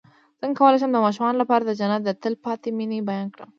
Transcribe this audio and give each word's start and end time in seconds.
څنګه 0.39 0.57
کولی 0.59 0.77
شم 0.81 0.91
د 0.93 0.97
ماشومانو 1.05 1.41
لپاره 1.41 1.63
د 1.65 1.71
جنت 1.79 2.01
د 2.05 2.09
تل 2.21 2.33
پاتې 2.45 2.69
مینې 2.77 2.99
بیان 3.09 3.27
کړم 3.33 3.49